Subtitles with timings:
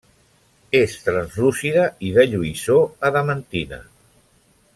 [0.79, 3.83] És translúcida i de lluïssor adamantina.